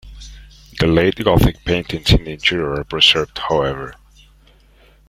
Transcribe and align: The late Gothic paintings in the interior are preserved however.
The 0.79 0.87
late 0.87 1.23
Gothic 1.23 1.63
paintings 1.63 2.11
in 2.11 2.23
the 2.23 2.31
interior 2.31 2.73
are 2.79 2.83
preserved 2.83 3.37
however. 3.37 3.93